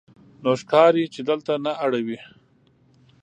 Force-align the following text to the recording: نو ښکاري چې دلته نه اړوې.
نو 0.43 0.51
ښکاري 0.61 1.03
چې 1.13 1.21
دلته 1.29 1.51
نه 1.65 1.71
اړوې. 1.85 2.19